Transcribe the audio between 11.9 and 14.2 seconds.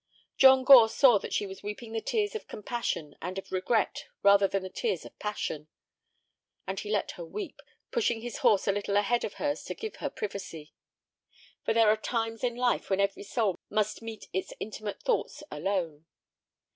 are times in life when every soul must